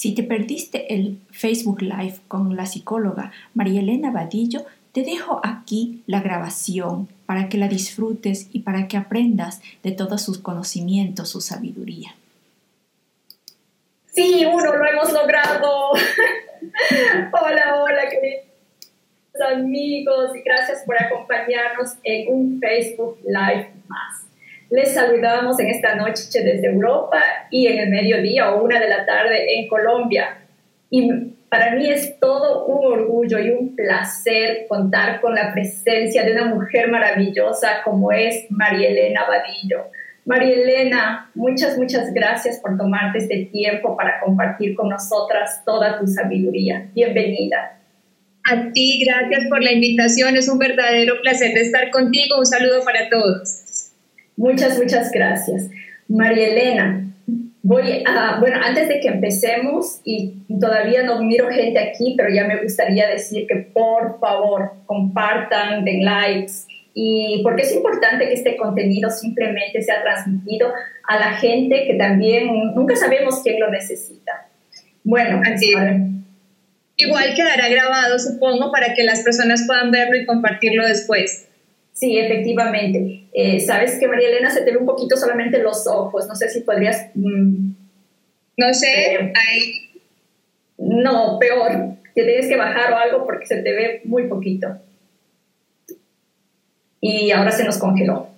[0.00, 6.02] Si te perdiste el Facebook Live con la psicóloga María Elena Vadillo, te dejo aquí
[6.06, 11.42] la grabación para que la disfrutes y para que aprendas de todos sus conocimientos, su
[11.42, 12.14] sabiduría.
[14.06, 15.90] Sí, uno, lo hemos logrado.
[17.42, 18.46] hola, hola, queridos
[19.52, 24.29] amigos, y gracias por acompañarnos en un Facebook Live más.
[24.70, 27.20] Les saludamos en esta noche desde Europa
[27.50, 30.38] y en el mediodía o una de la tarde en Colombia.
[30.90, 31.10] Y
[31.48, 36.44] para mí es todo un orgullo y un placer contar con la presencia de una
[36.46, 39.86] mujer maravillosa como es María Elena Vadillo.
[40.24, 46.06] María Elena, muchas, muchas gracias por tomarte este tiempo para compartir con nosotras toda tu
[46.06, 46.86] sabiduría.
[46.94, 47.76] Bienvenida.
[48.44, 50.36] A ti, gracias por la invitación.
[50.36, 52.38] Es un verdadero placer estar contigo.
[52.38, 53.64] Un saludo para todos.
[54.40, 55.68] Muchas, muchas gracias.
[56.08, 57.04] María Elena,
[57.62, 62.44] voy a, bueno, antes de que empecemos, y todavía no miro gente aquí, pero ya
[62.44, 66.52] me gustaría decir que por favor compartan, den likes,
[66.94, 70.72] y porque es importante que este contenido simplemente sea transmitido
[71.06, 74.48] a la gente que también nunca sabemos quién lo necesita.
[75.04, 75.74] Bueno, así
[76.96, 81.49] Igual quedará grabado, supongo, para que las personas puedan verlo y compartirlo después.
[82.00, 83.26] Sí, efectivamente.
[83.30, 86.26] Eh, Sabes que María Elena se te ve un poquito solamente los ojos.
[86.26, 87.10] No sé si podrías.
[87.14, 87.72] Mm,
[88.56, 90.00] no sé, ahí.
[90.78, 91.96] No, peor.
[92.14, 94.78] Que tienes que bajar o algo porque se te ve muy poquito.
[97.02, 98.28] Y ahora se nos congeló.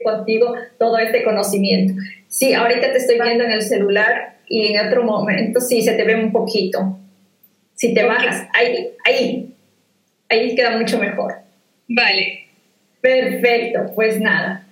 [0.00, 2.00] Contigo todo este conocimiento.
[2.28, 6.04] Sí, ahorita te estoy viendo en el celular y en otro momento sí se te
[6.04, 7.00] ve un poquito.
[7.74, 9.54] Si te bajas, ahí, ahí,
[10.28, 11.34] ahí queda mucho mejor.
[11.88, 12.46] Vale.
[13.00, 14.66] Perfecto, pues nada.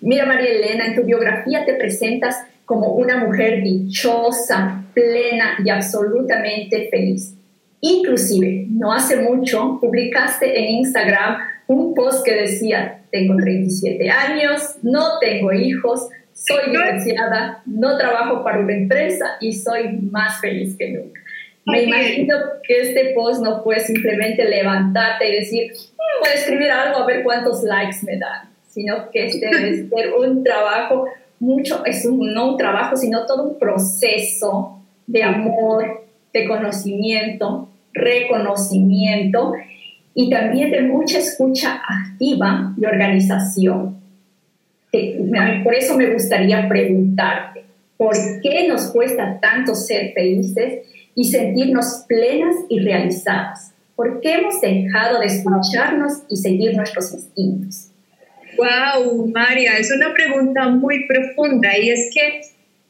[0.00, 6.88] Mira, María Elena, en tu biografía te presentas como una mujer dichosa, plena y absolutamente
[6.90, 7.34] feliz.
[7.80, 15.18] Inclusive, no hace mucho, publicaste en Instagram un post que decía, tengo 37 años, no
[15.20, 21.19] tengo hijos, soy divorciada, no trabajo para una empresa y soy más feliz que nunca.
[21.70, 26.70] Me imagino que este post no fue simplemente levantarte y decir, mm, voy a escribir
[26.70, 31.06] algo a ver cuántos likes me dan, sino que este debe ser un trabajo,
[31.38, 39.54] mucho, es un, no un trabajo, sino todo un proceso de amor, de conocimiento, reconocimiento
[40.14, 44.00] y también de mucha escucha activa y organización.
[45.64, 47.64] Por eso me gustaría preguntarte,
[47.96, 50.80] ¿por qué nos cuesta tanto ser felices
[51.20, 53.72] y sentirnos plenas y realizadas?
[53.94, 57.88] ¿Por qué hemos dejado de escucharnos y seguir nuestros instintos?
[58.56, 62.40] Wow, María, es una pregunta muy profunda y es que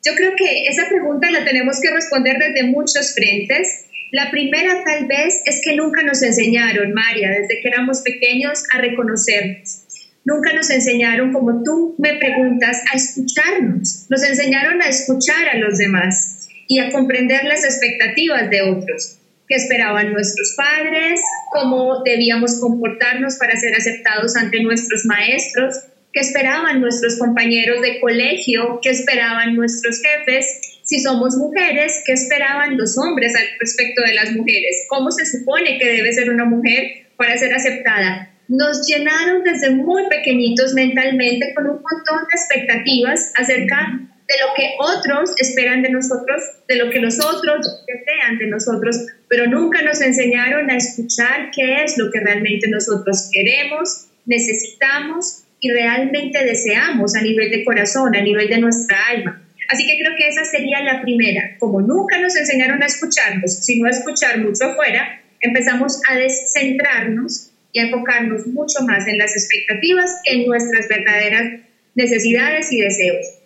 [0.07, 3.87] yo creo que esa pregunta la tenemos que responder desde muchos frentes.
[4.13, 8.81] La primera tal vez es que nunca nos enseñaron, María, desde que éramos pequeños, a
[8.81, 9.83] reconocernos.
[10.25, 14.07] Nunca nos enseñaron, como tú me preguntas, a escucharnos.
[14.09, 16.40] Nos enseñaron a escuchar a los demás
[16.71, 21.21] y a comprender las expectativas de otros, que esperaban nuestros padres,
[21.53, 25.75] cómo debíamos comportarnos para ser aceptados ante nuestros maestros,
[26.13, 30.47] qué esperaban nuestros compañeros de colegio, qué esperaban nuestros jefes,
[30.85, 35.77] si somos mujeres, qué esperaban los hombres al respecto de las mujeres, cómo se supone
[35.77, 38.31] que debe ser una mujer para ser aceptada.
[38.47, 44.75] Nos llenaron desde muy pequeñitos mentalmente con un montón de expectativas acerca de lo que
[44.79, 48.97] otros esperan de nosotros, de lo que nosotros desean de nosotros,
[49.29, 55.71] pero nunca nos enseñaron a escuchar qué es lo que realmente nosotros queremos, necesitamos y
[55.71, 59.43] realmente deseamos a nivel de corazón, a nivel de nuestra alma.
[59.69, 61.57] Así que creo que esa sería la primera.
[61.59, 67.81] Como nunca nos enseñaron a escucharnos, sino a escuchar mucho afuera, empezamos a descentrarnos y
[67.81, 71.63] a enfocarnos mucho más en las expectativas que en nuestras verdaderas
[71.97, 73.40] necesidades y deseos.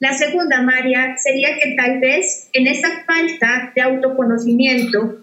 [0.00, 5.18] La segunda, María, sería que tal vez en esa falta de autoconocimiento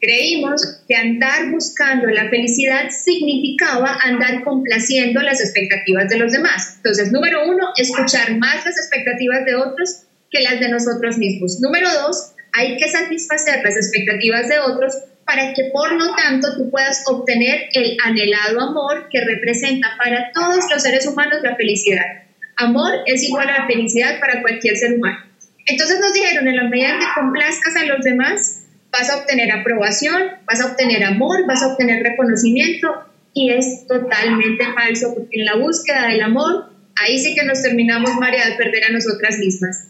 [0.00, 6.74] creímos, que andar buscando la felicidad significaba andar complaciendo las expectativas de los demás.
[6.76, 11.60] Entonces, número uno, escuchar más las expectativas de otros que las de nosotros mismos.
[11.60, 14.94] Número dos, hay que satisfacer las expectativas de otros
[15.24, 20.64] para que por lo tanto tú puedas obtener el anhelado amor que representa para todos
[20.70, 22.24] los seres humanos la felicidad.
[22.62, 25.18] Amor es igual a felicidad para cualquier ser humano.
[25.66, 29.50] Entonces nos dijeron, en la medida en que complazcas a los demás, vas a obtener
[29.52, 32.88] aprobación, vas a obtener amor, vas a obtener reconocimiento
[33.32, 36.70] y es totalmente falso porque en la búsqueda del amor
[37.00, 39.88] ahí sí que nos terminamos, María, de perder a nosotras mismas.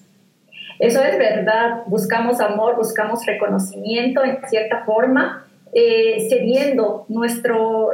[0.79, 7.91] Eso es verdad, buscamos amor, buscamos reconocimiento en cierta forma, eh, cediendo nuestro,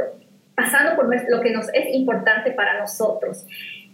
[0.54, 3.44] pasando por lo que nos es importante para nosotros.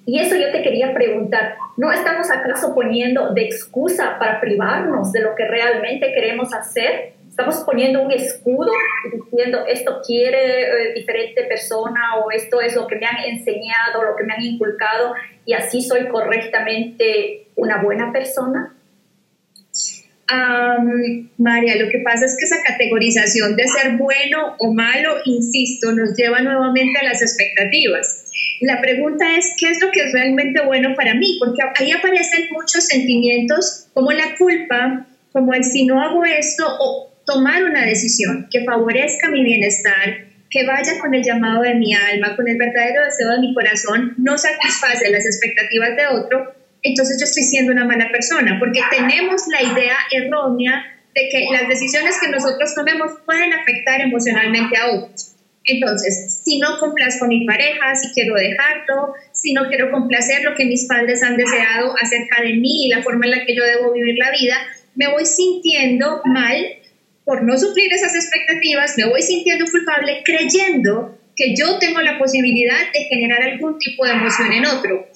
[0.06, 5.20] Y eso yo te quería preguntar, ¿no estamos acaso poniendo de excusa para privarnos de
[5.20, 7.14] lo que realmente queremos hacer?
[7.28, 8.70] Estamos poniendo un escudo
[9.12, 14.14] diciendo esto quiere eh, diferente persona o esto es lo que me han enseñado, lo
[14.14, 15.14] que me han inculcado
[15.46, 18.76] y así soy correctamente una buena persona.
[21.38, 26.16] María, lo que pasa es que esa categorización de ser bueno o malo, insisto, nos
[26.16, 28.23] lleva nuevamente a las expectativas
[28.64, 31.38] la pregunta es, ¿qué es lo que es realmente bueno para mí?
[31.38, 37.12] Porque ahí aparecen muchos sentimientos como la culpa, como el si no hago esto o
[37.26, 42.36] tomar una decisión que favorezca mi bienestar, que vaya con el llamado de mi alma,
[42.36, 47.24] con el verdadero deseo de mi corazón, no satisface las expectativas de otro, entonces yo
[47.24, 50.84] estoy siendo una mala persona, porque tenemos la idea errónea
[51.14, 55.33] de que las decisiones que nosotros tomemos pueden afectar emocionalmente a otros.
[55.66, 60.54] Entonces, si no complazco a mi pareja, si quiero dejarlo, si no quiero complacer lo
[60.54, 63.64] que mis padres han deseado acerca de mí y la forma en la que yo
[63.64, 64.56] debo vivir la vida,
[64.94, 66.56] me voy sintiendo mal
[67.24, 72.92] por no suplir esas expectativas, me voy sintiendo culpable creyendo que yo tengo la posibilidad
[72.92, 75.06] de generar algún tipo de emoción en otro.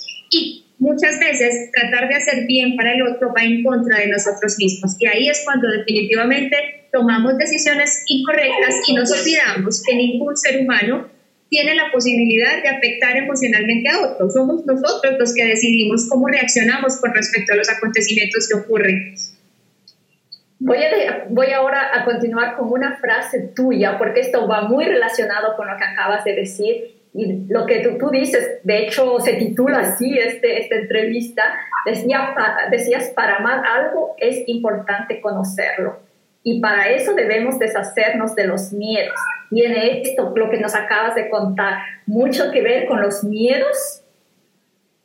[0.79, 4.97] Muchas veces tratar de hacer bien para el otro va en contra de nosotros mismos.
[4.99, 11.09] Y ahí es cuando definitivamente tomamos decisiones incorrectas y nos olvidamos que ningún ser humano
[11.51, 14.35] tiene la posibilidad de afectar emocionalmente a otros.
[14.35, 19.15] Somos nosotros los que decidimos cómo reaccionamos con respecto a los acontecimientos que ocurren.
[20.61, 25.57] Voy, a, voy ahora a continuar con una frase tuya, porque esto va muy relacionado
[25.57, 29.81] con lo que acabas de decir lo que tú, tú, dices, de hecho se titula
[29.81, 31.43] así este, esta entrevista,
[31.85, 32.35] decía,
[32.71, 35.99] decías, para amar algo es importante conocerlo.
[36.43, 39.15] Y para eso debemos deshacernos de los miedos.
[39.51, 44.03] Tiene esto, lo que nos acabas de contar, mucho que ver con los miedos.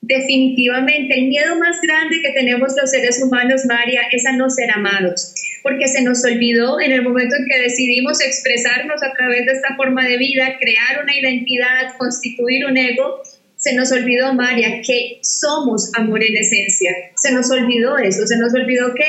[0.06, 4.70] Definitivamente, el miedo más grande que tenemos los seres humanos, María, es a no ser
[4.72, 5.34] amados,
[5.64, 9.78] porque se nos olvidó en el momento en que decidimos expresarnos a través de esta
[9.78, 13.22] forma de vida, crear una identidad, constituir un ego,
[13.56, 16.92] se nos olvidó, María, que somos amor en esencia.
[17.16, 19.06] Se nos olvidó eso, se nos olvidó que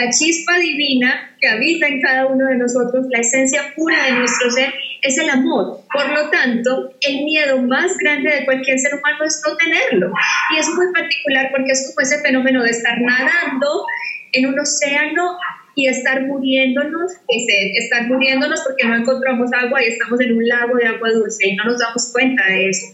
[0.00, 4.50] la chispa divina que habita en cada uno de nosotros, la esencia pura de nuestro
[4.50, 4.72] ser,
[5.02, 5.80] es el amor.
[5.92, 10.12] Por lo tanto, el miedo más grande de cualquier ser humano es no tenerlo.
[10.54, 13.84] Y es muy particular porque es como ese fenómeno de estar nadando
[14.32, 15.38] en un océano
[15.74, 20.86] y estar muriéndonos, estar muriéndonos porque no encontramos agua y estamos en un lago de
[20.86, 22.86] agua dulce y no nos damos cuenta de eso.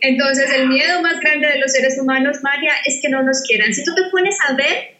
[0.00, 3.72] Entonces, el miedo más grande de los seres humanos, María, es que no nos quieran.
[3.72, 4.94] Si tú te pones a ver,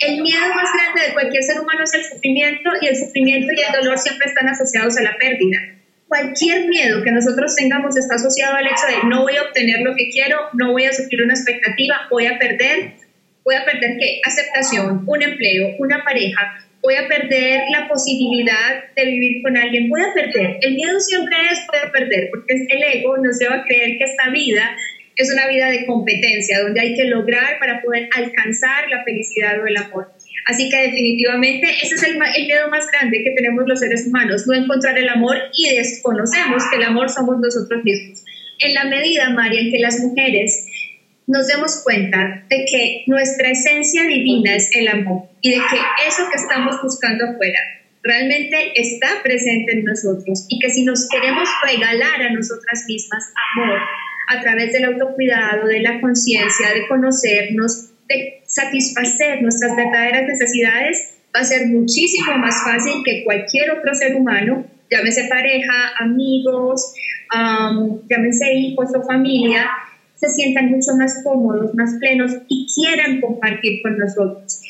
[0.00, 3.60] el miedo más grande de cualquier ser humano es el sufrimiento y el sufrimiento y
[3.60, 5.58] el dolor siempre están asociados a la pérdida.
[6.12, 9.94] Cualquier miedo que nosotros tengamos está asociado al hecho de no voy a obtener lo
[9.96, 12.92] que quiero, no voy a sufrir una expectativa, voy a perder,
[13.42, 14.20] voy a perder qué?
[14.22, 20.02] Aceptación, un empleo, una pareja, voy a perder la posibilidad de vivir con alguien, voy
[20.02, 20.58] a perder.
[20.60, 24.04] El miedo siempre es voy a perder, porque el ego nos lleva a creer que
[24.04, 24.76] esta vida
[25.16, 29.66] es una vida de competencia, donde hay que lograr para poder alcanzar la felicidad o
[29.66, 30.08] el amor.
[30.46, 34.44] Así que definitivamente ese es el, el, miedo más grande que tenemos los seres humanos,
[34.46, 38.24] no encontrar el amor y desconocemos que el amor somos nosotros mismos.
[38.58, 40.66] En la medida, María, en que las mujeres
[41.26, 45.76] nos demos cuenta de que nuestra esencia divina es el amor y de que
[46.08, 47.58] eso que estamos buscando afuera
[48.02, 53.78] realmente está presente en nosotros y que si nos queremos regalar a nosotras mismas amor
[54.28, 61.40] a través del autocuidado, de la conciencia, de conocernos, de satisfacer nuestras verdaderas necesidades, va
[61.40, 66.92] a ser muchísimo más fácil que cualquier otro ser humano, llámese pareja, amigos,
[68.08, 69.68] llámese hijos o familia,
[70.14, 74.60] se sientan mucho más cómodos, más plenos y quieran compartir con nosotros.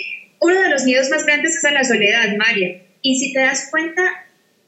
[0.40, 2.82] Uno de los miedos más grandes es a la soledad, María.
[3.02, 4.02] Y si te das cuenta,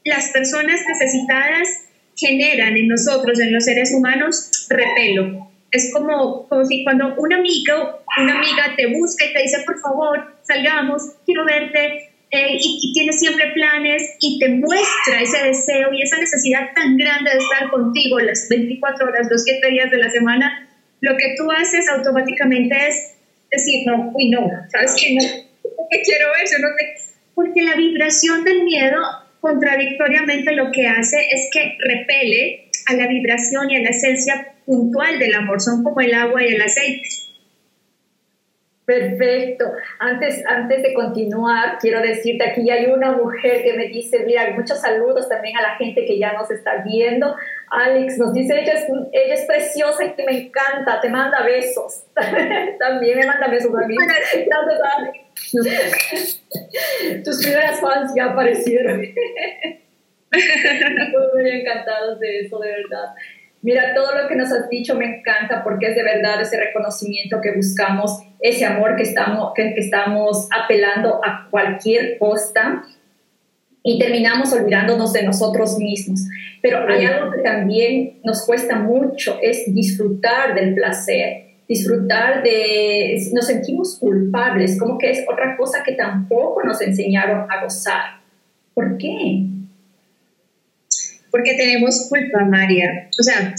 [0.03, 1.67] las personas necesitadas
[2.15, 5.44] generan en nosotros, en los seres humanos, repelo.
[5.75, 9.79] Es como, como si cuando un amigo, una amiga te busca y te dice, por
[9.79, 16.01] favor, salgamos, quiero verte, eh, y, tiene siempre planes y te muestra ese deseo y
[16.01, 20.09] esa necesidad tan grande de estar contigo las 24 horas, los 7 días de la
[20.09, 20.67] semana,
[21.01, 23.13] lo que tú haces automáticamente es
[23.51, 25.13] decir, no, uy, no, ¿sabes qué?
[25.13, 25.21] No,
[25.89, 26.95] te quiero yo no te...
[27.35, 28.97] Porque la vibración del miedo
[29.39, 35.19] contradictoriamente lo que hace es que repele a la vibración y a la esencia puntual
[35.19, 37.07] del amor, son como el agua y el aceite.
[38.85, 39.65] Perfecto.
[39.97, 44.79] Antes, antes de continuar, quiero decirte, aquí hay una mujer que me dice, mira, muchos
[44.79, 47.35] saludos también a la gente que ya nos está viendo.
[47.71, 52.03] Alex nos dice, ella es, ella es preciosa y me encanta, te manda besos.
[52.79, 53.95] también me manda besos a mí.
[57.23, 59.01] Tus primeras fans ya aparecieron.
[61.33, 63.13] muy encantados de eso, de verdad.
[63.65, 67.41] Mira, todo lo que nos has dicho me encanta porque es de verdad ese reconocimiento
[67.41, 72.83] que buscamos, ese amor que estamos, que, estamos apelando a cualquier costa
[73.81, 76.27] y terminamos olvidándonos de nosotros mismos.
[76.61, 83.47] Pero hay algo que también nos cuesta mucho, es disfrutar del placer, disfrutar de, nos
[83.47, 88.19] sentimos culpables, como que es otra cosa que tampoco nos enseñaron a gozar.
[88.75, 89.43] ¿Por qué?
[91.35, 93.09] Porque tenemos culpa, María.
[93.19, 93.53] O sea,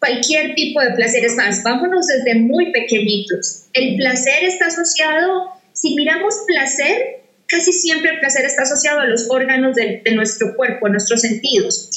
[0.00, 3.66] cualquier tipo de placer es más, vámonos desde muy pequeñitos.
[3.72, 9.30] El placer está asociado, si miramos placer, casi siempre el placer está asociado a los
[9.30, 11.88] órganos de, de nuestro cuerpo, a nuestros sentidos.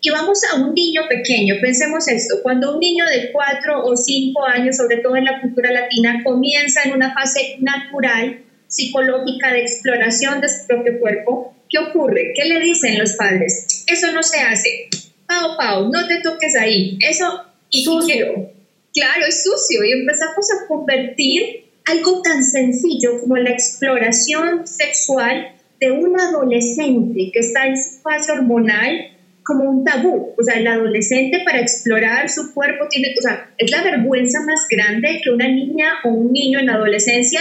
[0.00, 4.46] Y vamos a un niño pequeño, pensemos esto, cuando un niño de 4 o 5
[4.46, 10.40] años, sobre todo en la cultura latina, comienza en una fase natural, psicológica de exploración
[10.40, 12.34] de su propio cuerpo, ¿qué ocurre?
[12.36, 13.66] ¿Qué le dicen los padres?
[13.90, 14.88] Eso no se hace.
[15.26, 16.98] Pau, Pau, no te toques ahí.
[17.00, 18.50] Eso y sucio.
[18.92, 19.84] claro, es sucio.
[19.84, 27.40] Y empezamos a convertir algo tan sencillo como la exploración sexual de un adolescente que
[27.40, 30.34] está en su fase hormonal como un tabú.
[30.38, 34.66] O sea, el adolescente para explorar su cuerpo tiene, o sea, es la vergüenza más
[34.68, 37.40] grande que una niña o un niño en adolescencia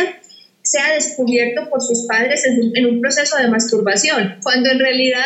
[0.69, 5.25] sea descubierto por sus padres en un, proceso de masturbación, cuando en realidad,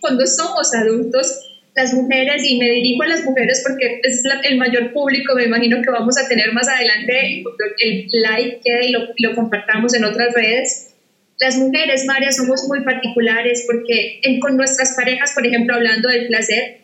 [0.00, 1.40] cuando somos adultos,
[1.76, 5.82] las mujeres, y me dirijo a las mujeres porque es el mayor público, me imagino
[5.82, 7.44] que vamos a tener más adelante,
[7.80, 10.94] el like y lo, lo compartamos en otras redes.
[11.38, 16.28] Las mujeres, María, somos muy particulares porque en, con nuestras parejas, por ejemplo, hablando del
[16.28, 16.78] placer,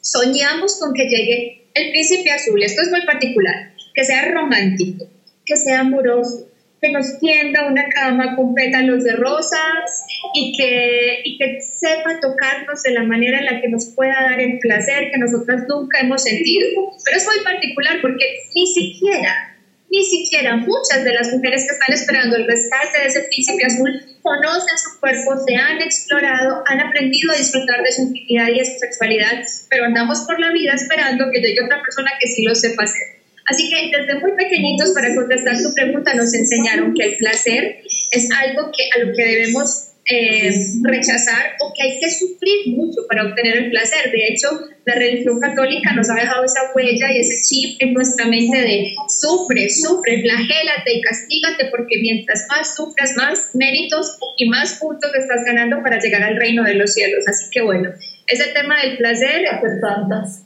[0.00, 5.06] soñamos con que llegue el príncipe azul, esto es muy particular, que sea romántico,
[5.44, 6.48] que sea amoroso,
[6.82, 12.82] que nos tienda una cama con pétalos de rosas y que, y que sepa tocarnos
[12.82, 16.24] de la manera en la que nos pueda dar el placer que nosotras nunca hemos
[16.24, 16.66] sentido.
[17.04, 19.56] Pero es muy particular porque ni siquiera,
[19.92, 24.02] ni siquiera muchas de las mujeres que están esperando el rescate de ese príncipe azul
[24.22, 28.64] conocen su cuerpo, se han explorado, han aprendido a disfrutar de su intimidad y de
[28.64, 32.56] su sexualidad, pero andamos por la vida esperando que llegue otra persona que sí lo
[32.56, 33.21] sepa hacer.
[33.46, 38.28] Así que desde muy pequeñitos, para contestar tu pregunta, nos enseñaron que el placer es
[38.30, 40.50] algo que, a lo que debemos eh,
[40.82, 44.10] rechazar o que hay que sufrir mucho para obtener el placer.
[44.10, 44.48] De hecho,
[44.84, 48.94] la religión católica nos ha dejado esa huella y ese chip en nuestra mente de
[49.08, 55.44] sufre, sufre, flagélate y castígate porque mientras más sufras, más méritos y más puntos estás
[55.44, 57.24] ganando para llegar al reino de los cielos.
[57.28, 57.90] Así que bueno,
[58.26, 59.44] ese tema del placer...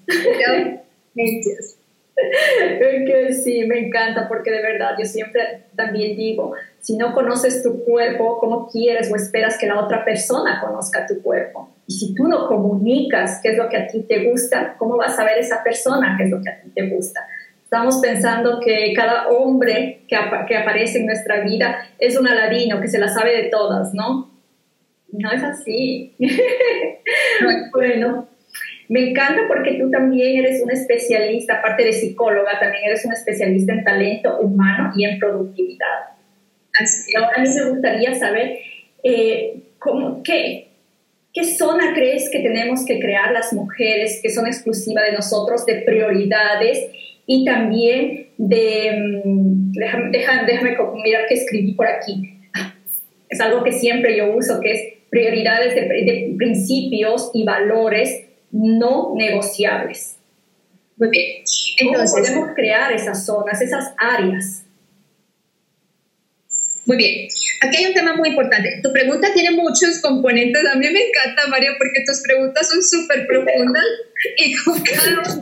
[1.14, 1.78] Gracias
[2.16, 7.84] que sí, me encanta porque de verdad yo siempre también digo, si no conoces tu
[7.84, 11.70] cuerpo, ¿cómo quieres o esperas que la otra persona conozca tu cuerpo?
[11.86, 15.18] Y si tú no comunicas qué es lo que a ti te gusta, ¿cómo vas
[15.18, 17.26] a ver esa persona qué es lo que a ti te gusta?
[17.62, 20.16] Estamos pensando que cada hombre que,
[20.48, 24.30] que aparece en nuestra vida es un aladino que se la sabe de todas, ¿no?
[25.12, 26.14] No es así.
[27.72, 28.28] bueno,
[28.88, 33.72] me encanta porque tú también eres un especialista, aparte de psicóloga, también eres un especialista
[33.72, 36.16] en talento humano y en productividad.
[37.16, 38.58] Ahora a mí me gustaría saber
[39.02, 39.60] eh,
[40.22, 40.68] qué,
[41.32, 45.76] qué zona crees que tenemos que crear las mujeres que son exclusivas de nosotros, de
[45.82, 46.86] prioridades
[47.26, 49.22] y también de...
[49.24, 52.34] Mm, déjame, déjame, mirar qué escribí por aquí.
[53.28, 59.14] Es algo que siempre yo uso, que es prioridades de, de principios y valores no
[59.16, 60.16] negociables.
[60.96, 61.44] Muy bien.
[61.78, 64.64] Entonces, ¿Cómo podemos crear esas zonas, esas áreas?
[66.86, 67.28] Muy bien.
[67.62, 68.80] Aquí hay un tema muy importante.
[68.82, 70.62] Tu pregunta tiene muchos componentes.
[70.72, 73.84] A mí me encanta, María, porque tus preguntas son súper profundas
[74.38, 75.34] y con cada,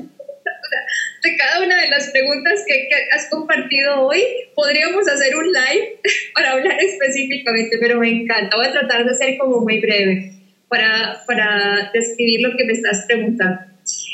[1.23, 4.23] de cada una de las preguntas que, que, has compartido hoy,
[4.55, 6.01] podríamos hacer un live
[6.35, 8.57] para hablar específicamente, pero me encanta.
[8.57, 10.33] Voy a tratar de ser como muy breve
[10.75, 13.61] para, para describir lo que me estás preguntando.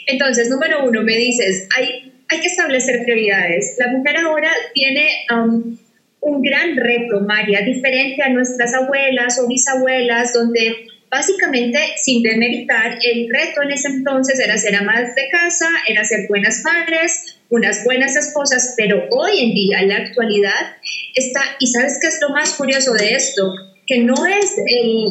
[0.06, 3.76] Entonces, número uno, me dices, hay, hay que establecer prioridades.
[3.78, 5.78] La mujer ahora tiene um,
[6.20, 13.28] un gran reto, María, diferente a nuestras abuelas o bisabuelas, donde básicamente, sin demeritar, el
[13.32, 18.16] reto en ese entonces era ser amas de casa, era ser buenas madres, unas buenas
[18.16, 20.76] esposas, pero hoy en día, en la actualidad,
[21.14, 23.50] está, y sabes qué es lo más curioso de esto,
[23.90, 24.54] que no es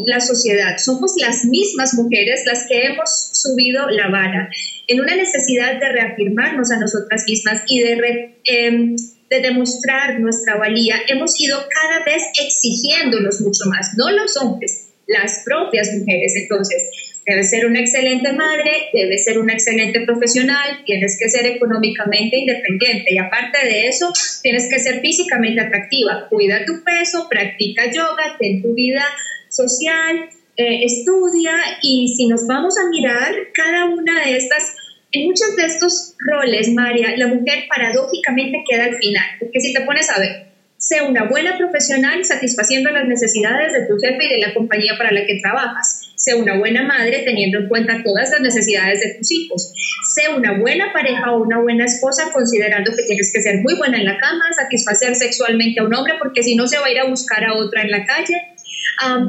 [0.06, 4.50] la sociedad, somos las mismas mujeres las que hemos subido la vara
[4.88, 8.96] en una necesidad de reafirmarnos a nosotras mismas y de, em,
[9.30, 15.42] de demostrar nuestra valía, hemos ido cada vez exigiéndonos mucho más, no los hombres, las
[15.44, 16.34] propias mujeres.
[16.36, 16.90] Entonces,
[17.26, 23.14] debes ser una excelente madre, debes ser una excelente profesional, tienes que ser económicamente independiente
[23.14, 24.12] y aparte de eso,
[24.42, 26.28] tienes que ser físicamente atractiva.
[26.30, 29.04] Cuida tu peso, practica yoga, ten tu vida
[29.50, 34.76] social, eh, estudia y si nos vamos a mirar cada una de estas
[35.12, 39.82] en muchos de estos roles, María, la mujer paradójicamente queda al final, porque si te
[39.82, 40.49] pones a ver,
[40.80, 45.12] Sé una buena profesional satisfaciendo las necesidades de tu jefe y de la compañía para
[45.12, 46.14] la que trabajas.
[46.16, 49.74] Sé una buena madre teniendo en cuenta todas las necesidades de tus hijos.
[50.16, 53.98] Sé una buena pareja o una buena esposa considerando que tienes que ser muy buena
[53.98, 57.00] en la cama, satisfacer sexualmente a un hombre porque si no se va a ir
[57.00, 58.42] a buscar a otra en la calle.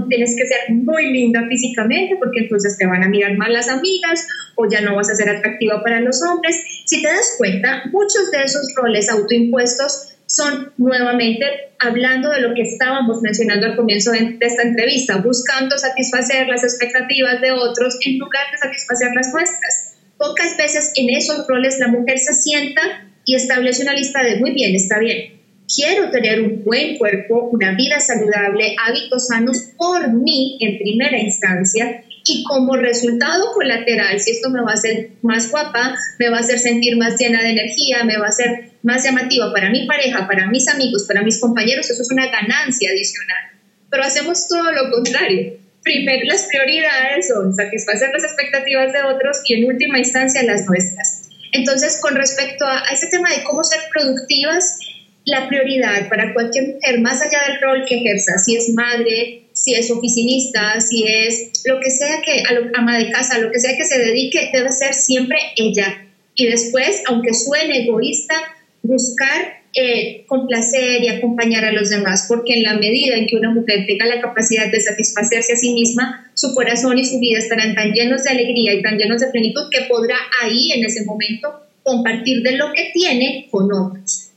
[0.09, 4.25] tienes que ser muy linda físicamente porque entonces te van a mirar mal las amigas
[4.55, 6.63] o ya no vas a ser atractiva para los hombres.
[6.87, 11.45] Si te das cuenta, muchos de esos roles autoimpuestos son nuevamente
[11.81, 17.41] hablando de lo que estábamos mencionando al comienzo de, esta entrevista, buscando satisfacer las expectativas
[17.41, 19.97] de otros en lugar de satisfacer las nuestras.
[20.17, 22.81] Pocas veces en esos roles la mujer se sienta
[23.25, 25.41] y establece una lista de muy bien, está bien.
[25.75, 32.05] Quiero tener un buen cuerpo, una vida saludable, hábitos sanos por mí en primera instancia
[32.25, 36.41] y como resultado colateral, si esto me va a hacer más guapa, me va a
[36.41, 40.27] hacer sentir más llena de energía, me va a hacer más llamativa para mi pareja,
[40.27, 43.61] para mis amigos, para mis compañeros, eso es una ganancia adicional.
[43.91, 45.59] Pero hacemos todo lo contrario.
[45.83, 51.29] Primero, las prioridades son satisfacer las expectativas de otros y en última instancia las nuestras.
[51.53, 54.79] Entonces, con respecto a, a ese tema de cómo ser productivas,
[55.25, 59.75] la prioridad para cualquier mujer, más allá del rol que ejerza, si es madre, si
[59.75, 62.43] es oficinista, si es lo que sea que,
[62.75, 66.07] ama de casa, lo que sea que se dedique, debe ser siempre ella.
[66.35, 68.35] Y después, aunque suene egoísta,
[68.83, 73.51] buscar eh, complacer y acompañar a los demás, porque en la medida en que una
[73.51, 77.75] mujer tenga la capacidad de satisfacerse a sí misma, su corazón y su vida estarán
[77.75, 81.61] tan llenos de alegría y tan llenos de plenitud que podrá ahí, en ese momento,
[81.85, 84.31] compartir de lo que tiene con otros.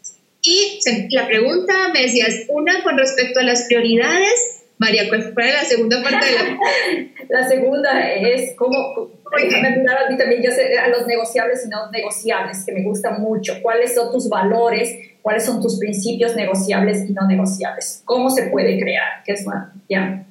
[0.44, 0.80] Y
[1.12, 6.02] la pregunta me decías, una con respecto a las prioridades María, ¿cuál fue la segunda
[6.02, 6.58] parte de la...
[7.42, 11.90] la segunda es cómo, déjame a mí también, yo sé, a los negociables y no
[11.92, 13.56] negociables, que me gusta mucho.
[13.62, 14.96] ¿Cuáles son tus valores?
[15.22, 18.02] ¿Cuáles son tus principios negociables y no negociables?
[18.06, 19.24] ¿Cómo se puede crear?
[19.26, 19.46] ¿Qué es
[19.90, 20.26] ya?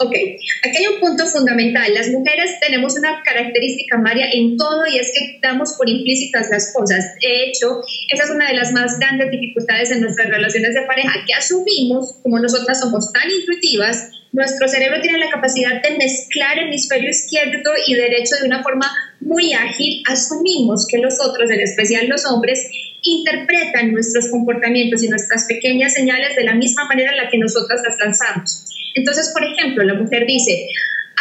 [0.00, 1.92] Ok, aquí hay un punto fundamental.
[1.92, 6.72] Las mujeres tenemos una característica, María, en todo y es que damos por implícitas las
[6.72, 7.04] cosas.
[7.20, 11.12] De hecho, esa es una de las más grandes dificultades en nuestras relaciones de pareja,
[11.26, 17.10] que asumimos, como nosotras somos tan intuitivas, nuestro cerebro tiene la capacidad de mezclar hemisferio
[17.10, 18.86] izquierdo y derecho de una forma
[19.20, 20.02] muy ágil.
[20.06, 22.68] Asumimos que los otros, en especial los hombres,
[23.02, 27.80] interpretan nuestros comportamientos y nuestras pequeñas señales de la misma manera en la que nosotras
[27.86, 28.66] las lanzamos.
[28.94, 30.66] Entonces, por ejemplo, la mujer dice,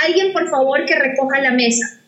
[0.03, 1.99] alguien por favor que recoja la mesa.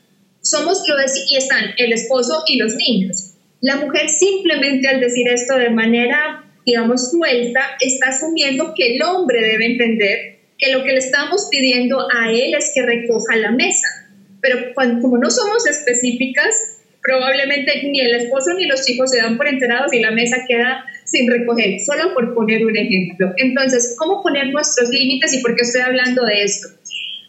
[0.42, 0.96] Somos yo
[1.30, 3.36] y están el esposo y los niños.
[3.62, 9.42] La mujer simplemente al decir esto de manera, digamos, suelta, está asumiendo que el hombre
[9.42, 13.88] debe entender que lo que le estamos pidiendo a él es que recoja la mesa.
[14.42, 19.48] Pero como no somos específicas, probablemente ni el esposo ni los hijos se dan por
[19.48, 23.32] enterados y la mesa queda sin recoger, solo por poner un ejemplo.
[23.38, 26.68] Entonces, ¿cómo poner nuestros límites y por qué estoy hablando de esto?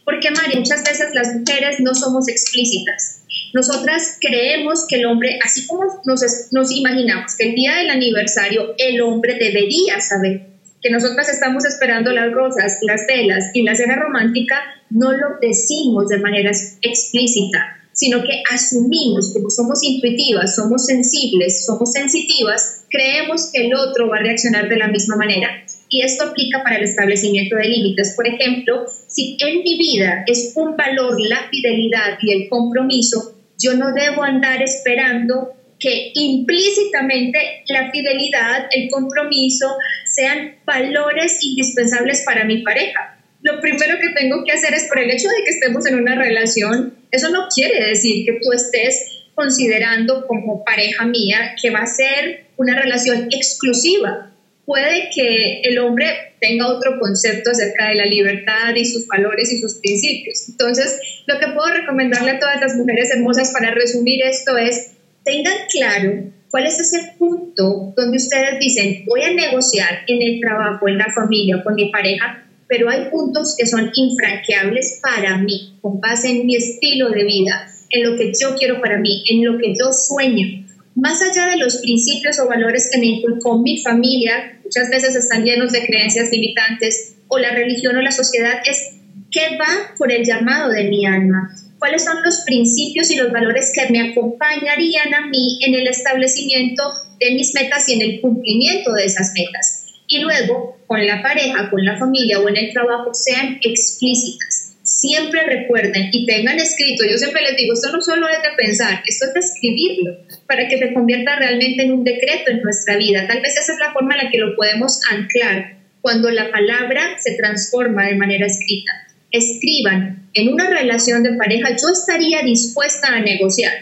[0.04, 3.22] Porque, María, muchas veces las mujeres no somos explícitas.
[3.54, 9.00] Nosotras creemos que el hombre, así como nos, imaginamos que el día del aniversario el
[9.00, 10.46] hombre debería saber
[10.82, 16.08] que nosotras estamos esperando las rosas, las velas y la cena romántica, no lo decimos
[16.08, 23.66] de manera explícita sino que asumimos, como somos intuitivas, somos sensibles, somos sensitivas, creemos que
[23.66, 25.48] el otro va a reaccionar de la misma manera.
[25.88, 28.14] Y esto aplica para el establecimiento de límites.
[28.14, 33.74] Por ejemplo, si en mi vida es un valor la fidelidad y el compromiso, yo
[33.74, 39.66] no debo andar esperando que implícitamente la fidelidad, el compromiso
[40.06, 45.10] sean valores indispensables para mi pareja lo primero que tengo que hacer es por el
[45.10, 50.26] hecho de que estemos en una relación, eso no quiere decir que tú estés considerando
[50.26, 54.26] como pareja mía que va a ser una relación exclusiva.
[54.66, 56.06] puede que el hombre
[56.40, 60.48] tenga otro concepto acerca de la libertad y sus valores y sus principios.
[60.48, 64.92] Entonces, lo que puedo recomendarle a todas las mujeres hermosas para resumir esto es,
[65.24, 70.86] tengan claro cuál es ese punto donde ustedes dicen, voy a negociar en el trabajo,
[70.86, 76.00] en la familia, con mi pareja, pero hay puntos que son infranqueables para mí, con
[76.00, 79.58] base en mi estilo de vida, en lo que yo quiero para mí, en lo
[79.58, 80.64] que yo sueño.
[80.94, 85.44] Más allá de los principios o valores que me inculcó mi familia, muchas veces están
[85.44, 88.92] llenos de creencias limitantes, o la religión o la sociedad, es
[89.32, 93.72] qué va por el llamado de mi alma, cuáles son los principios y los valores
[93.74, 96.84] que me acompañarían a mí en el establecimiento
[97.18, 99.79] de mis metas y en el cumplimiento de esas metas
[100.10, 104.76] y luego con la pareja, con la familia o en el trabajo sean explícitas.
[104.82, 109.04] Siempre recuerden y tengan escrito, yo siempre les digo, esto no solo es de pensar,
[109.06, 110.16] esto es de escribirlo
[110.48, 113.28] para que se convierta realmente en un decreto en nuestra vida.
[113.28, 117.16] Tal vez esa es la forma en la que lo podemos anclar cuando la palabra
[117.18, 118.92] se transforma de manera escrita.
[119.30, 123.72] Escriban, en una relación de pareja yo estaría dispuesta a negociar.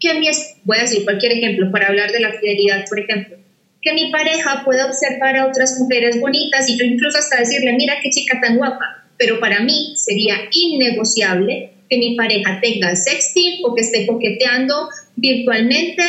[0.00, 0.28] Que mi,
[0.64, 3.43] voy a decir cualquier ejemplo para hablar de la fidelidad, por ejemplo
[3.84, 7.96] que mi pareja pueda observar a otras mujeres bonitas y yo incluso hasta decirle, mira
[8.02, 13.74] qué chica tan guapa, pero para mí sería innegociable que mi pareja tenga sexting o
[13.74, 16.02] que esté coqueteando virtualmente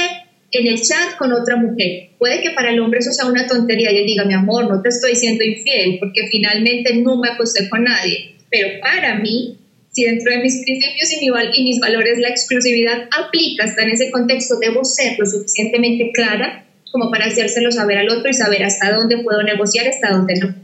[0.52, 2.12] en el chat con otra mujer.
[2.18, 4.82] Puede que para el hombre eso sea una tontería y él diga, mi amor, no
[4.82, 8.36] te estoy siendo infiel porque finalmente no me acosté con nadie.
[8.50, 9.58] Pero para mí,
[9.92, 14.56] si dentro de mis principios y, mis valores la exclusividad aplica, está en ese contexto,
[14.62, 16.65] debo ser lo suficientemente clara
[16.96, 20.56] como para hacérselo saber al otro y saber hasta dónde puedo negociar, hasta dónde no.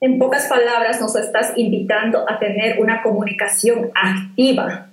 [0.00, 4.88] En pocas palabras, nos estás invitando a tener una comunicación activa.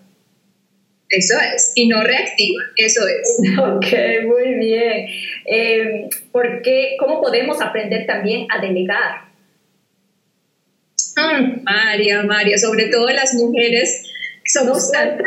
[1.07, 3.39] Eso es, y no reactiva, eso es.
[3.57, 3.85] Ok,
[4.25, 5.07] muy bien.
[5.45, 9.21] Eh, porque, ¿Cómo podemos aprender también a delegar?
[11.15, 14.03] Mm, María, María, sobre todo las mujeres
[14.43, 15.17] somos tan...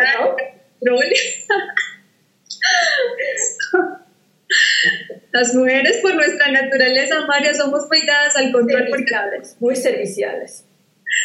[5.33, 8.89] Las mujeres por nuestra naturaleza, María, somos muy dadas al control.
[9.61, 10.65] muy serviciales.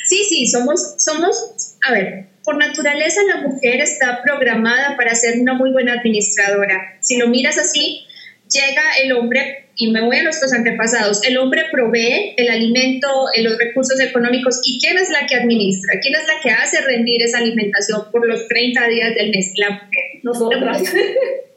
[0.05, 5.53] Sí, sí, somos, somos, a ver, por naturaleza la mujer está programada para ser una
[5.53, 6.97] muy buena administradora.
[7.01, 8.05] Si lo miras así,
[8.49, 13.07] llega el hombre, y me voy a nuestros antepasados, el hombre provee el alimento,
[13.41, 15.99] los recursos económicos, ¿y quién es la que administra?
[16.01, 19.53] ¿Quién es la que hace rendir esa alimentación por los 30 días del mes?
[19.57, 20.03] La mujer.
[20.21, 20.83] Nosotras.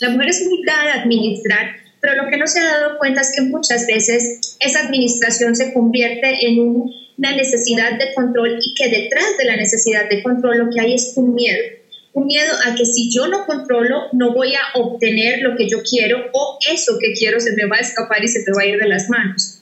[0.00, 3.32] La mujer es dada a administrar, pero lo que no se ha dado cuenta es
[3.34, 6.60] que muchas veces esa administración se convierte en
[7.18, 10.94] una necesidad de control y que detrás de la necesidad de control lo que hay
[10.94, 11.58] es un miedo.
[12.12, 15.82] Un miedo a que si yo no controlo, no voy a obtener lo que yo
[15.82, 18.66] quiero o eso que quiero se me va a escapar y se me va a
[18.66, 19.60] ir de las manos.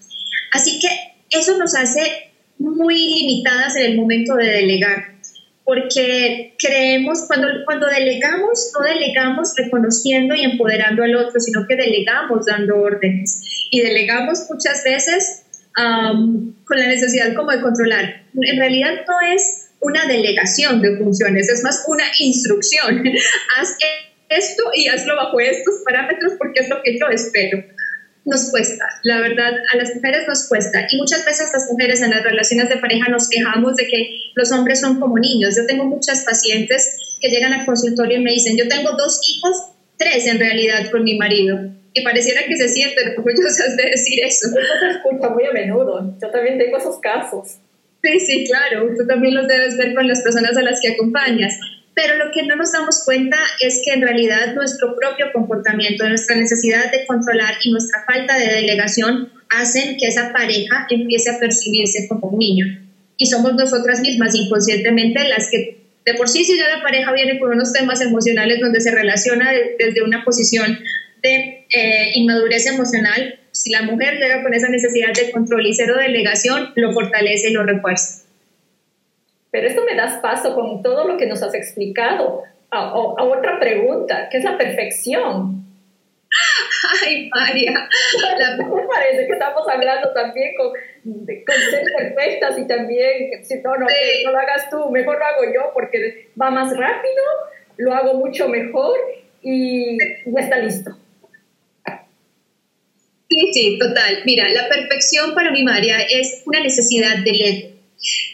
[0.52, 0.88] Así que
[1.30, 5.15] eso nos hace muy limitadas en el momento de delegar
[5.66, 12.46] porque creemos, cuando, cuando delegamos, no delegamos reconociendo y empoderando al otro, sino que delegamos
[12.46, 13.66] dando órdenes.
[13.72, 15.42] Y delegamos muchas veces
[15.74, 18.22] con la necesidad como de controlar.
[18.40, 23.02] En realidad no es una delegación de funciones, es más una instrucción.
[23.58, 23.76] Haz
[24.28, 27.58] esto y hazlo bajo estos parámetros porque es lo que yo espero
[28.26, 30.86] nos cuesta, la verdad, a las mujeres nos cuesta.
[30.90, 34.50] Y muchas veces las mujeres en las relaciones de pareja nos quejamos de que los
[34.50, 35.56] hombres son como niños.
[35.56, 39.56] Yo tengo muchas pacientes que llegan al consultorio y me dicen, yo tengo dos hijos,
[39.96, 41.70] tres en realidad con mi marido.
[41.94, 44.48] Y pareciera que se sienten orgullosas de decir eso.
[44.48, 46.16] Eso se escucha muy a menudo.
[46.20, 47.58] Yo también tengo esos casos.
[48.02, 48.88] Sí, sí, claro.
[48.98, 51.58] Tú también los debes ver con las personas a las que acompañas
[51.96, 56.36] pero lo que no nos damos cuenta es que en realidad nuestro propio comportamiento, nuestra
[56.36, 62.06] necesidad de controlar y nuestra falta de delegación hacen que esa pareja empiece a percibirse
[62.06, 62.66] como un niño.
[63.16, 67.38] Y somos nosotras mismas inconscientemente las que, de por sí, si ya la pareja viene
[67.38, 70.78] con unos temas emocionales donde se relaciona desde una posición
[71.22, 75.94] de eh, inmadurez emocional, si la mujer llega con esa necesidad de control y cero
[75.98, 78.25] delegación, lo fortalece y lo refuerza.
[79.56, 84.28] Pero esto me das paso con todo lo que nos has explicado a, otra pregunta,
[84.28, 85.64] que es la perfección.
[87.02, 87.72] Ay, María.
[88.58, 90.72] Me parece que estamos hablando también con,
[91.46, 93.86] ser perfectas y también, si no, no,
[94.24, 97.24] no lo hagas tú, mejor lo hago yo porque va más rápido,
[97.78, 98.94] lo hago mucho mejor
[99.40, 100.90] y ya está listo.
[103.30, 104.18] Sí, sí, total.
[104.26, 107.75] Mira, la perfección para mi María es una necesidad del ego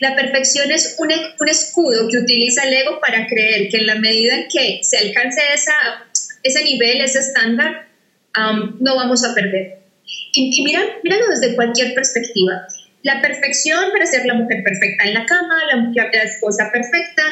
[0.00, 1.08] la perfección es un,
[1.40, 4.98] un, escudo que utiliza el ego para creer que en la medida en que se
[4.98, 5.72] alcance esa,
[6.42, 7.88] ese nivel, ese estándar,
[8.80, 9.78] no vamos a perder.
[10.34, 10.82] Y, y mira,
[11.30, 12.66] desde cualquier perspectiva.
[13.02, 17.22] La perfección para ser la mujer perfecta en la cama, la la esposa perfecta,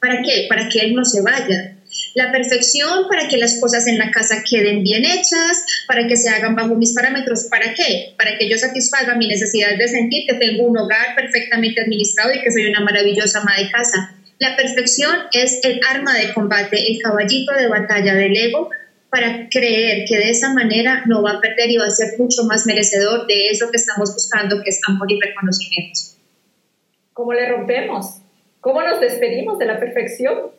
[0.00, 0.46] ¿para qué?
[0.48, 1.75] Para que él no se vaya.
[2.16, 6.30] La perfección para que las cosas en la casa queden bien hechas, para que se
[6.30, 7.48] hagan bajo mis parámetros.
[7.50, 8.14] ¿Para qué?
[8.16, 12.40] Para que yo satisfaga mi necesidad de sentir que tengo un hogar perfectamente administrado y
[12.40, 14.14] que soy una maravillosa ama de casa.
[14.38, 18.70] La perfección es el arma de combate, el caballito de batalla del ego
[19.10, 22.44] para creer que de esa manera no va a perder y va a ser mucho
[22.44, 26.00] más merecedor de eso que estamos buscando, que es amor y reconocimiento.
[27.12, 28.22] ¿Cómo le rompemos?
[28.62, 30.55] ¿Cómo nos despedimos de la perfección?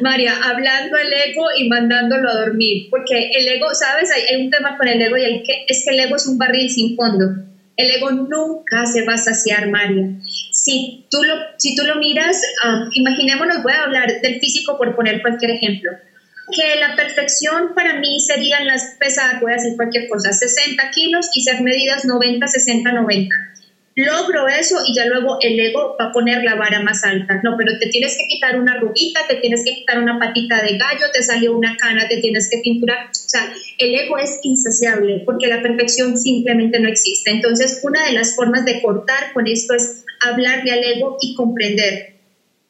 [0.00, 4.76] María, hablando al ego y mandándolo a dormir, porque el ego, sabes, hay, un tema
[4.76, 7.26] con el ego y el que, es que el ego es un barril sin fondo.
[7.76, 10.06] El ego nunca se va a saciar, María.
[10.52, 14.94] Si tú lo, si tú lo miras, uh, imaginémonos, voy a hablar del físico por
[14.94, 15.90] poner cualquier ejemplo
[16.52, 21.26] que la perfección para mí serían las pesadas, voy a decir cualquier cosa, 60 kilos
[21.34, 23.34] y ser medidas 90, 60, 90.
[23.96, 27.40] Logro eso y ya luego el ego va a poner la vara más alta.
[27.44, 30.76] No, pero te tienes que quitar una rubita, te tienes que quitar una patita de
[30.76, 33.06] gallo, te salió una cana, te tienes que pinturar.
[33.06, 37.30] O sea, el ego es insaciable porque la perfección simplemente no existe.
[37.30, 42.14] Entonces, una de las formas de cortar con esto es hablarle al ego y comprender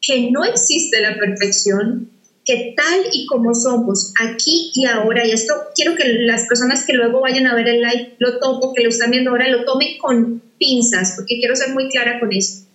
[0.03, 2.11] que no existe la perfección,
[2.45, 6.93] que tal y como somos aquí y ahora, y esto quiero que las personas que
[6.93, 9.97] luego vayan a ver el live lo tomo, que lo están viendo ahora, lo tomen
[9.99, 12.67] con pinzas, porque quiero ser muy clara con eso.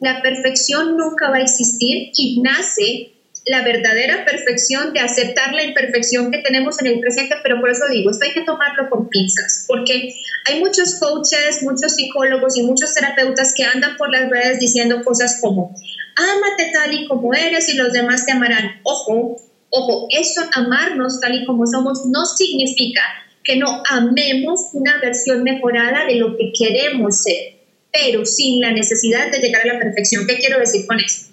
[0.00, 3.14] La perfección nunca va a existir y nace
[3.46, 7.84] la verdadera perfección de aceptar la imperfección que tenemos en el presente, pero por eso
[7.90, 10.14] digo, esto hay que tomarlo con pinzas, porque
[10.46, 15.38] hay muchos coaches, muchos psicólogos y muchos terapeutas que andan por las redes diciendo cosas
[15.40, 15.74] como,
[16.16, 18.80] ámate tal y como eres y los demás te amarán.
[18.82, 19.36] Ojo,
[19.70, 23.02] ojo, eso amarnos tal y como somos no significa
[23.42, 27.56] que no amemos una versión mejorada de lo que queremos ser,
[27.92, 30.26] pero sin la necesidad de llegar a la perfección.
[30.26, 31.32] ¿Qué quiero decir con esto?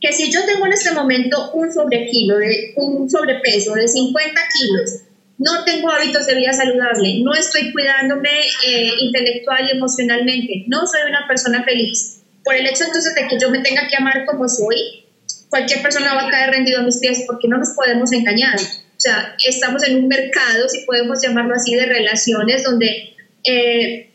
[0.00, 4.90] Que si yo tengo en este momento un sobrepeso de 50 kilos,
[5.38, 11.00] no tengo hábitos de vida saludable, no estoy cuidándome eh, intelectual y emocionalmente, no soy
[11.08, 14.48] una persona feliz, por el hecho entonces de que yo me tenga que amar como
[14.48, 15.04] soy,
[15.48, 18.56] cualquier persona va a caer rendido a mis pies porque no nos podemos engañar.
[18.56, 24.10] O sea, estamos en un mercado, si podemos llamarlo así, de relaciones donde, eh,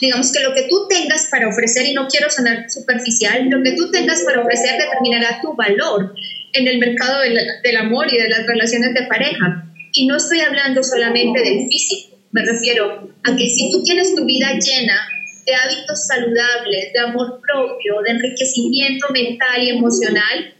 [0.00, 3.72] digamos que lo que tú tengas para ofrecer, y no quiero sonar superficial, lo que
[3.72, 6.14] tú tengas para ofrecer determinará tu valor
[6.52, 9.64] en el mercado del, del amor y de las relaciones de pareja.
[9.92, 14.24] Y no estoy hablando solamente del físico, me refiero a que si tú tienes tu
[14.24, 15.08] vida llena
[15.46, 20.54] de hábitos saludables, de amor propio, de enriquecimiento mental y emocional,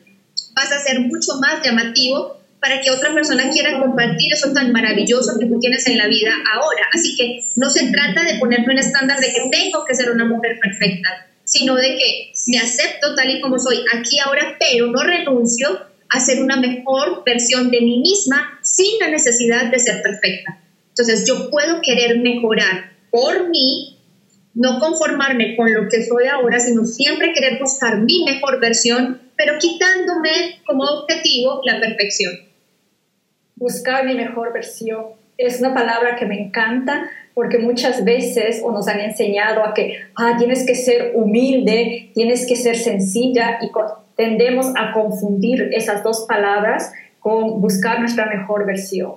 [0.55, 5.38] vas a ser mucho más llamativo para que otra persona quiera compartir eso tan maravilloso
[5.38, 6.88] que tú tienes en la vida ahora.
[6.92, 10.25] Así que no se trata de ponerme un estándar de que tengo que ser una
[10.25, 15.03] mujer perfecta, sino de que me acepto tal y como soy aquí ahora, pero no
[15.03, 20.59] renuncio a ser una mejor versión de mí misma sin la necesidad de ser perfecta.
[20.88, 23.93] Entonces yo puedo querer mejorar por mí
[24.54, 29.54] no conformarme con lo que soy ahora, sino siempre querer buscar mi mejor versión, pero
[29.58, 32.32] quitándome como objetivo la perfección.
[33.56, 38.86] Buscar mi mejor versión es una palabra que me encanta porque muchas veces o nos
[38.86, 43.70] han enseñado a que ah, tienes que ser humilde, tienes que ser sencilla y
[44.16, 49.14] tendemos a confundir esas dos palabras con buscar nuestra mejor versión.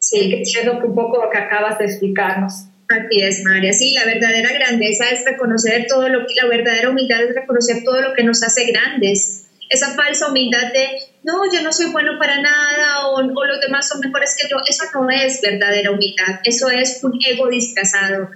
[0.00, 2.67] Sí, que es un poco lo que acabas de explicarnos.
[2.88, 3.72] Así María.
[3.72, 8.00] Sí, la verdadera grandeza es reconocer todo lo que, la verdadera humildad es reconocer todo
[8.00, 9.46] lo que nos hace grandes.
[9.68, 13.86] Esa falsa humildad de, no, yo no soy bueno para nada o, o los demás
[13.86, 18.30] son mejores que yo, eso no es verdadera humildad, eso es un ego disfrazado,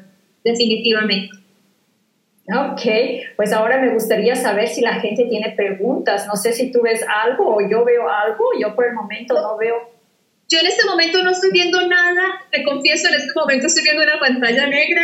[0.44, 1.42] definitivamente.
[2.48, 2.82] Ok,
[3.36, 6.26] pues ahora me gustaría saber si la gente tiene preguntas.
[6.26, 8.44] No sé si tú ves algo o yo veo algo.
[8.60, 9.91] Yo por el momento no veo
[10.52, 14.02] yo en este momento no estoy viendo nada, te confieso, en este momento estoy viendo
[14.02, 15.02] una pantalla negra,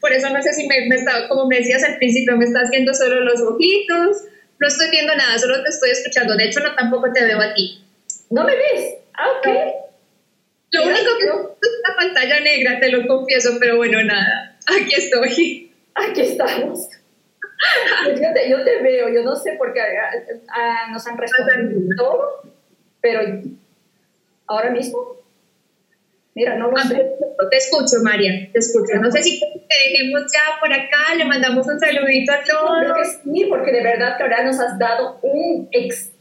[0.00, 2.70] por eso no sé si me, me está, como me decías al principio, me estás
[2.70, 4.24] viendo solo los ojitos,
[4.58, 7.54] no estoy viendo nada, solo te estoy escuchando, de hecho no tampoco te veo a
[7.54, 7.82] ti.
[8.28, 8.96] ¿No me ves?
[9.14, 9.46] Ah, ok.
[10.72, 15.72] Lo único que es una pantalla negra, te lo confieso, pero bueno, nada, aquí estoy.
[15.94, 16.88] Aquí estamos.
[18.04, 20.10] Pues yo, te, yo te, veo, yo no sé por qué ah,
[20.48, 22.42] ah, nos han respondido
[23.02, 23.20] pero
[24.50, 24.98] ahora mismo.
[26.34, 26.94] Mira, no lo ah, sé.
[27.50, 28.98] Te escucho, María, te escucho.
[29.00, 33.08] No sé si te dejemos ya por acá, le mandamos un saludito a todos.
[33.24, 36.20] Sí, porque de verdad que ahora nos has dado un extenso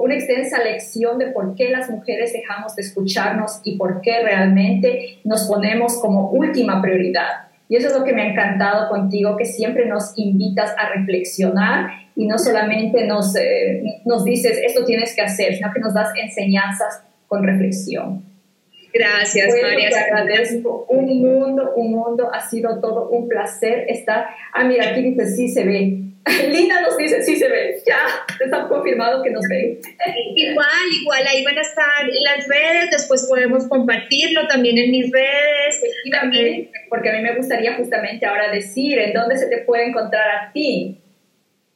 [0.00, 5.18] una extensa lección de por qué las mujeres dejamos de escucharnos y por qué realmente
[5.24, 7.48] nos ponemos como última prioridad.
[7.68, 11.90] Y eso es lo que me ha encantado contigo, que siempre nos invitas a reflexionar
[12.14, 16.10] y no solamente nos, eh, nos dices esto tienes que hacer, sino que nos das
[16.16, 18.22] enseñanzas con reflexión.
[18.92, 19.88] Gracias, María.
[19.88, 22.28] Te agradezco un mundo, un mundo.
[22.30, 24.26] Ha sido todo un placer estar.
[24.52, 25.98] Ah, mira, aquí dice sí se ve.
[26.50, 27.74] Linda nos dice sí se ve.
[27.86, 28.00] Ya,
[28.38, 29.78] está confirmado que nos ven.
[30.36, 32.90] Igual, igual, ahí van a estar las redes.
[32.90, 35.82] Después podemos compartirlo también en mis redes.
[36.10, 40.28] También, porque a mí me gustaría justamente ahora decir en dónde se te puede encontrar
[40.28, 41.01] a ti.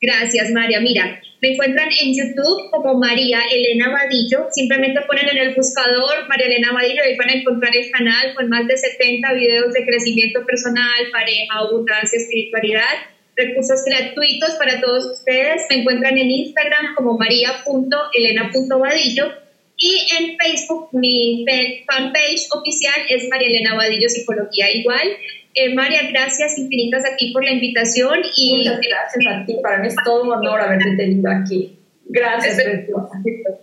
[0.06, 0.78] Gracias, María.
[0.78, 4.46] Mira, me encuentran en YouTube como María Elena Vadillo.
[4.52, 8.48] Simplemente ponen en el buscador María Elena Vadillo y van a encontrar el canal con
[8.48, 12.86] más de 70 videos de crecimiento personal, pareja, abundancia, espiritualidad,
[13.34, 15.62] recursos gratuitos para todos ustedes.
[15.70, 19.32] Me encuentran en Instagram como maría.elena.vadillo
[19.76, 21.44] y en Facebook mi
[21.84, 25.16] fanpage oficial es María Elena Vadillo Psicología igual.
[25.58, 28.20] Eh, María, gracias infinitas a ti por la invitación.
[28.36, 29.56] Y Muchas gracias a ti.
[29.62, 31.78] Para mí es todo un honor haberte tenido aquí.
[32.04, 32.58] Gracias,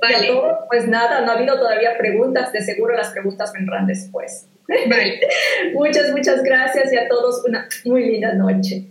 [0.02, 0.42] Vale.
[0.68, 2.52] pues nada, no ha habido todavía preguntas.
[2.52, 4.48] De seguro las preguntas vendrán después.
[4.68, 5.22] Vale.
[5.74, 8.86] muchas, muchas gracias y a todos una muy linda noche.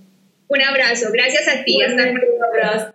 [0.46, 1.08] Un abrazo.
[1.12, 1.82] Gracias a ti.
[1.82, 2.02] Hasta.
[2.02, 2.94] Un abrazo.